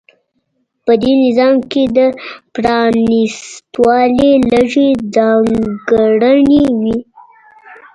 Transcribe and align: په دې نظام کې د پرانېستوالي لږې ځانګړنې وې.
په 0.85 0.93
دې 1.01 1.13
نظام 1.25 1.55
کې 1.71 1.83
د 1.97 1.99
پرانېستوالي 2.53 4.31
لږې 4.51 4.89
ځانګړنې 5.15 6.63
وې. 6.79 6.97